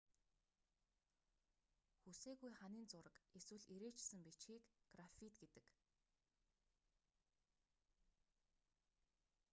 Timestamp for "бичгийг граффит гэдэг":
4.27-5.65